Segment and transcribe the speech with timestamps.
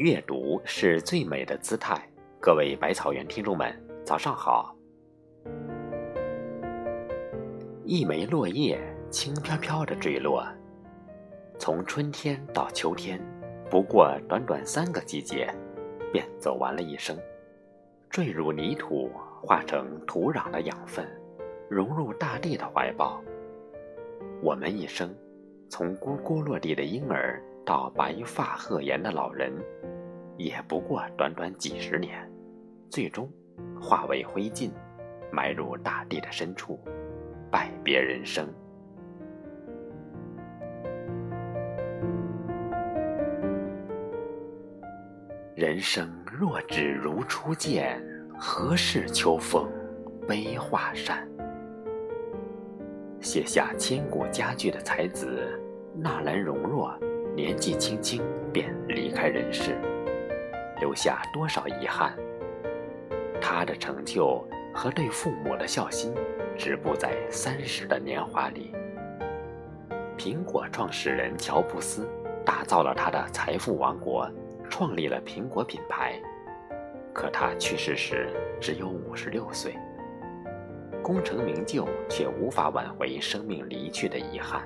[0.00, 2.00] 阅读是最美的姿态。
[2.40, 3.70] 各位百草园听众们，
[4.02, 4.74] 早上好。
[7.84, 8.80] 一枚落叶
[9.10, 10.42] 轻飘飘的坠落，
[11.58, 13.20] 从春天到秋天，
[13.68, 15.54] 不过短短三个季节，
[16.10, 17.14] 便走完了一生，
[18.08, 19.10] 坠入泥土，
[19.42, 21.06] 化成土壤的养分，
[21.68, 23.22] 融入大地的怀抱。
[24.42, 25.14] 我们一生，
[25.68, 29.52] 从呱呱落地的婴儿到白发鹤颜的老人，
[30.36, 32.28] 也不过短短几十年，
[32.88, 33.30] 最终
[33.80, 34.70] 化为灰烬，
[35.30, 36.80] 埋入大地的深处，
[37.50, 38.48] 拜别人生。
[45.54, 48.02] 人生若只如初见，
[48.38, 49.70] 何事秋风
[50.26, 51.28] 悲画扇？
[53.20, 55.60] 写下千古佳句的才子
[55.94, 56.98] 纳兰容若，
[57.36, 59.78] 年纪轻轻便离开人世，
[60.80, 62.12] 留下多少遗憾？
[63.40, 66.12] 他的成就和对父母的孝心，
[66.58, 68.74] 止步在三十的年华里。
[70.18, 72.06] 苹果创始人乔布斯
[72.44, 74.28] 打造了他的财富王国，
[74.68, 76.20] 创立了苹果品牌，
[77.14, 78.28] 可他去世时
[78.60, 79.74] 只有五十六岁。
[81.00, 84.62] 功成名就，却无法挽回生命离去的遗憾。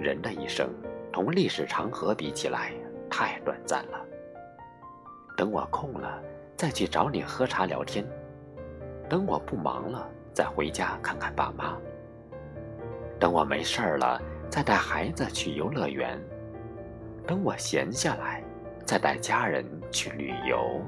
[0.00, 0.68] 人的一生，
[1.12, 2.72] 同历史长河比起来，
[3.10, 4.00] 太短暂了。
[5.36, 6.22] 等我空了，
[6.56, 8.04] 再去找你喝茶聊天；
[9.08, 11.76] 等我不忙了，再回家看看爸妈；
[13.20, 16.18] 等我没事儿了，再带孩子去游乐园；
[17.26, 18.42] 等我闲下来，
[18.86, 20.80] 再带家人去旅游。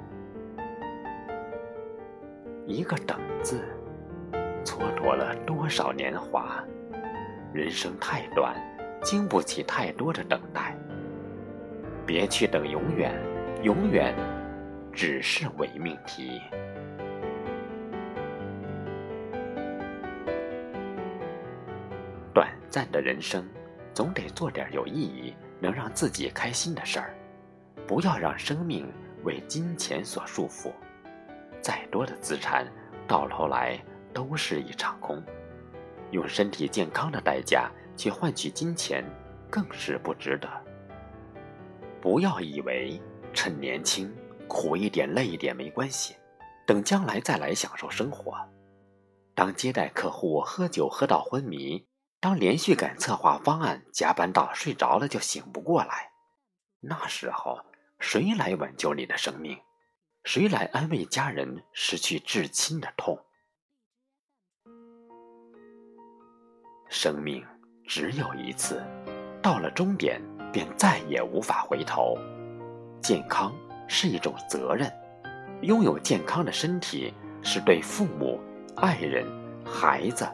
[2.67, 3.63] 一个“等”字。
[4.65, 6.65] 蹉跎了多少年华？
[7.53, 8.57] 人生太短，
[9.05, 10.75] 经不起太多的等待。
[12.05, 13.15] 别去等永远，
[13.63, 14.13] 永远
[14.93, 16.41] 只是伪命题。
[22.33, 23.47] 短暂的人生，
[23.93, 27.15] 总得做点有意义、能让自己开心的事儿。
[27.87, 28.91] 不要让生命
[29.23, 30.73] 为金钱所束缚。
[31.61, 32.67] 再多的资产，
[33.07, 33.79] 到头来。
[34.15, 35.21] 都是一场空，
[36.13, 39.05] 用身体健康的代价去换取金钱，
[39.51, 40.49] 更是不值得。
[42.01, 43.01] 不要以为
[43.33, 44.15] 趁年轻
[44.47, 46.15] 苦一点、累一点没关系，
[46.67, 48.37] 等将来再来享受生活。
[49.35, 51.87] 当接待客户喝酒喝到昏迷，
[52.21, 56.13] 当连续赶策划方案加班到睡着了就醒不过来，
[56.81, 57.61] 那时候
[57.99, 59.59] 谁来挽救你的生命？
[60.25, 63.19] 谁来安慰家人失去至亲的痛？
[66.89, 67.45] 生命
[67.87, 68.83] 只有一次，
[69.43, 72.17] 到了终点便再也无法回头。
[73.01, 73.53] 健康
[73.87, 74.91] 是一种责任，
[75.61, 77.13] 拥有健康的身体
[77.43, 78.41] 是对父母、
[78.77, 79.27] 爱人、
[79.65, 80.27] 孩子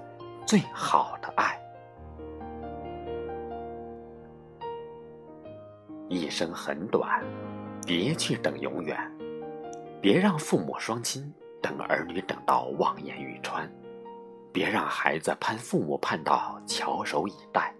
[0.47, 1.59] 最好的爱。
[6.09, 7.21] 一生很短，
[7.85, 8.97] 别去等永远，
[10.01, 13.69] 别让父母双亲等儿女等到望眼欲穿。
[14.53, 17.75] 别让孩子盼父母盼到翘首以待。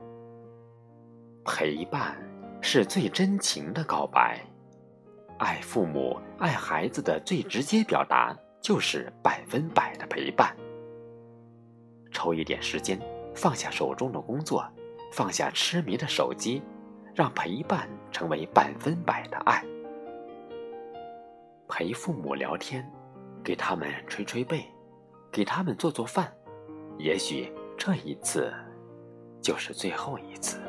[1.45, 2.17] 陪伴
[2.61, 4.41] 是最真情的告白，
[5.39, 10.55] 爱父母、爱孩子的最直接表达就是百分百的陪伴。
[12.13, 13.01] 抽一点时间，
[13.35, 14.65] 放下手中的工作，
[15.13, 16.63] 放下痴迷的手机，
[17.15, 19.65] 让陪伴成为百分百的爱。
[21.69, 22.89] 陪父母聊天，
[23.43, 24.65] 给他们捶捶背，
[25.33, 26.33] 给他们做做饭。
[26.99, 28.53] 也许这一次
[29.41, 30.61] 就是最后一次。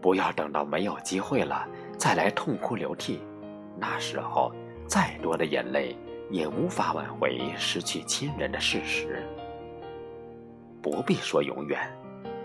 [0.00, 3.20] 不要等到没有机会了再来痛哭流涕，
[3.76, 4.50] 那时候
[4.86, 5.94] 再多的眼泪
[6.30, 9.22] 也无法挽回失去亲人的事实。
[10.80, 11.78] 不必说永远，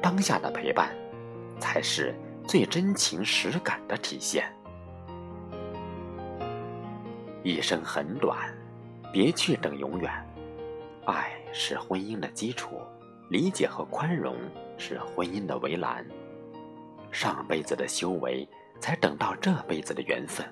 [0.02, 0.94] 当下的陪伴
[1.58, 2.14] 才是
[2.46, 4.52] 最真情实感的体现。
[7.42, 8.38] 一生很短，
[9.14, 10.12] 别去等永远，
[11.06, 11.32] 爱。
[11.58, 12.82] 是婚姻的基础，
[13.30, 14.36] 理解和宽容
[14.78, 16.06] 是婚姻的围栏。
[17.12, 18.46] 上辈子的修为，
[18.82, 20.46] 才等到这辈子的缘分。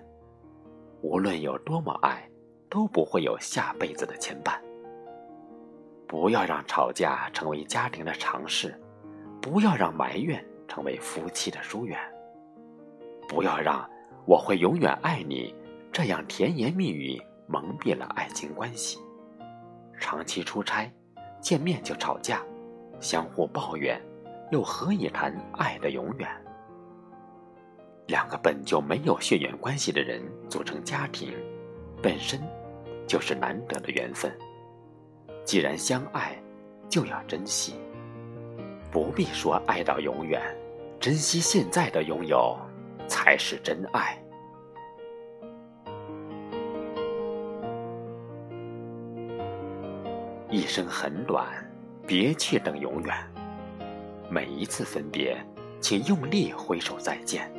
[1.02, 2.26] 无论有多么爱，
[2.70, 4.58] 都不会有下辈子的牵绊。
[6.08, 8.74] 不要让吵架成为家庭的常事，
[9.42, 12.00] 不要让埋怨成为夫妻的疏远，
[13.28, 13.86] 不要让
[14.26, 15.54] 我会永远爱你
[15.92, 19.00] 这样甜言蜜语蒙蔽了爱情关系。
[20.04, 20.92] 长期出差，
[21.40, 22.44] 见面就吵架，
[23.00, 23.98] 相互抱怨，
[24.52, 26.30] 又何以谈爱的永远？
[28.08, 31.34] 两个本就没有血缘关系的人组成家庭，
[32.02, 32.38] 本身
[33.08, 34.30] 就是难得的缘分。
[35.46, 36.38] 既然相爱，
[36.90, 37.76] 就要珍惜。
[38.92, 40.42] 不必说爱到永远，
[41.00, 42.60] 珍惜现在的拥有，
[43.08, 44.22] 才是真爱。
[50.54, 51.48] 一生很短，
[52.06, 53.16] 别去等永远。
[54.30, 55.36] 每一次分别，
[55.82, 57.52] 请用力挥手再见。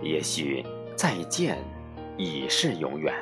[0.00, 0.64] 也许
[0.96, 1.58] 再见
[2.16, 3.14] 已是永远。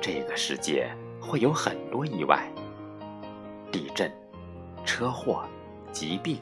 [0.00, 0.88] 这个世界
[1.20, 2.48] 会有很多意外，
[3.72, 4.08] 地震。
[4.84, 5.42] 车祸、
[5.90, 6.38] 疾病，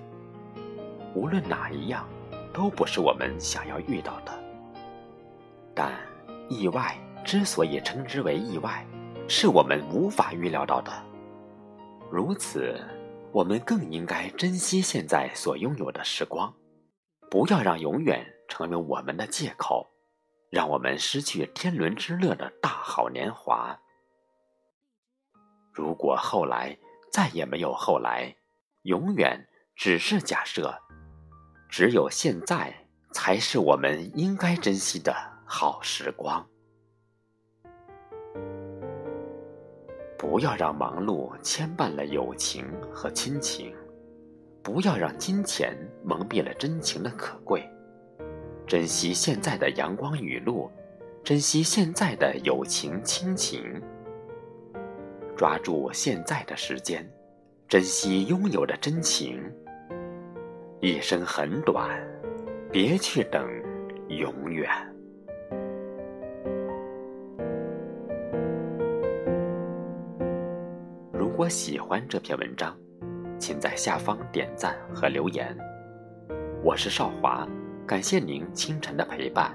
[1.14, 2.06] 无论哪一样，
[2.52, 4.44] 都不是我们想要遇到的。
[5.74, 5.90] 但
[6.50, 6.94] 意外
[7.24, 8.86] 之所以称之为意外，
[9.28, 10.92] 是我们无法预料到的。
[12.10, 12.80] 如此，
[13.32, 16.54] 我们更应该珍惜现在所拥有的时光，
[17.30, 19.86] 不要让永远成为我们的借口，
[20.50, 23.78] 让我们失去天伦之乐的大好年华。
[25.72, 26.76] 如果后来
[27.12, 28.34] 再也没有后来。
[28.84, 30.78] 永远只是假设，
[31.70, 32.70] 只有现在
[33.14, 35.16] 才是我们应该珍惜的
[35.46, 36.46] 好时光。
[40.26, 43.74] 不要让忙碌牵绊了友情和亲情，
[44.62, 47.62] 不要让金钱蒙蔽了真情的可贵。
[48.66, 50.70] 珍惜现在的阳光雨露，
[51.22, 53.62] 珍惜现在的友情亲情，
[55.36, 57.06] 抓住现在的时间。
[57.68, 59.38] 珍惜拥有的真情，
[60.80, 62.02] 一生很短，
[62.72, 63.46] 别去等
[64.08, 64.93] 永远。
[71.34, 72.72] 如果喜欢这篇文章，
[73.40, 75.52] 请在下方点赞和留言。
[76.62, 77.44] 我是少华，
[77.84, 79.52] 感谢您清晨的陪伴，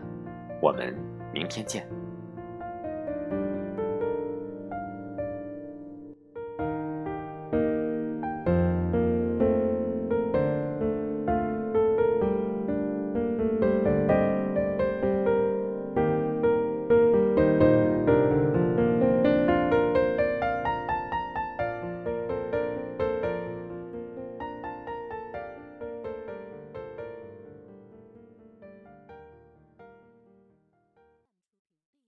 [0.62, 0.94] 我们
[1.34, 1.90] 明天见。